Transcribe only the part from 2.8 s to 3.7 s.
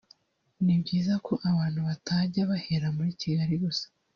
muri Kigali